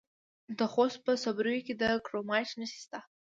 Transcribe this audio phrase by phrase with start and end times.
[0.57, 2.99] د خوست په صبریو کې د کرومایټ نښې شته.